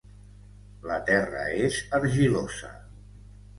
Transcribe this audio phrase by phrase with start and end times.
[0.91, 2.75] La terra és argilosa.